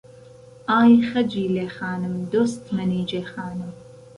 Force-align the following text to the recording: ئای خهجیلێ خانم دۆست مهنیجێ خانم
ئای 0.71 0.93
خهجیلێ 1.09 1.65
خانم 1.77 2.15
دۆست 2.31 2.63
مهنیجێ 2.75 3.21
خانم 3.31 3.73